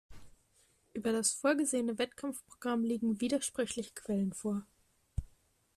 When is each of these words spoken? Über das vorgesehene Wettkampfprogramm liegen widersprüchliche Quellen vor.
Über 0.95 1.11
das 1.11 1.31
vorgesehene 1.31 1.99
Wettkampfprogramm 1.99 2.83
liegen 2.83 3.21
widersprüchliche 3.21 3.91
Quellen 3.93 4.33
vor. 4.33 4.65